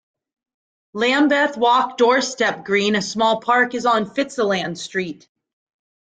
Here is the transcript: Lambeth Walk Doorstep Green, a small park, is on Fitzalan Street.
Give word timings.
Lambeth 0.93 1.57
Walk 1.57 1.95
Doorstep 1.97 2.65
Green, 2.65 2.95
a 2.95 3.03
small 3.03 3.39
park, 3.39 3.75
is 3.75 3.85
on 3.85 4.09
Fitzalan 4.11 4.75
Street. 4.75 5.29